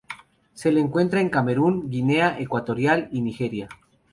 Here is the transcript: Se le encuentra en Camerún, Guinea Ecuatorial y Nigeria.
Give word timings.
Se 0.55 0.71
le 0.71 0.79
encuentra 0.81 1.21
en 1.21 1.29
Camerún, 1.29 1.87
Guinea 1.91 2.35
Ecuatorial 2.39 3.07
y 3.11 3.21
Nigeria. 3.21 3.69